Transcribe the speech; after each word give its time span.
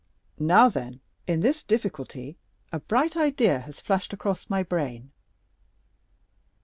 "Now, 0.39 0.67
then, 0.67 0.99
in 1.27 1.41
this 1.41 1.61
difficulty 1.61 2.35
a 2.71 2.79
bright 2.79 3.15
idea 3.15 3.59
has 3.59 3.79
flashed 3.79 4.13
across 4.13 4.49
my 4.49 4.63
brain." 4.63 5.11